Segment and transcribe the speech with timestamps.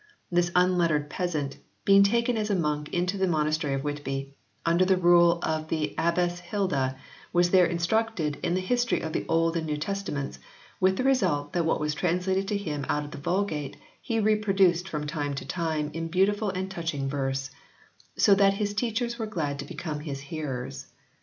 [0.31, 4.33] This unlettered peasant, being taken as a monk into the monastery at Whitby,
[4.65, 6.95] under the rule of the Abbess Hilda,
[7.31, 10.39] was there instructed in the history of the Old and New Testaments,
[10.79, 14.89] with the result that what was translated to him out of the Vulgate he reproduced
[14.89, 17.51] from time to time in beautiful and touching verse:"
[18.17, 20.87] so that his teachers were glad to become his hearers."